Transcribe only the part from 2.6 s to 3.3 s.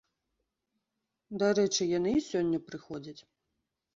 прыходзяць.